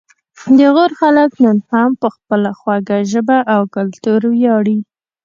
د 0.57 0.59
غور 0.75 0.91
خلک 1.01 1.31
نن 1.43 1.57
هم 1.69 1.91
په 2.01 2.07
خپله 2.15 2.49
خوږه 2.59 2.97
ژبه 3.11 3.37
او 3.53 3.61
کلتور 3.75 4.21
ویاړي 4.31 4.77